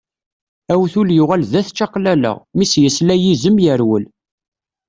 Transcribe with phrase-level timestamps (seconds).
[0.73, 4.05] Awtul yuɣal d at čaqlala, mi s-yesla yizem yerwel.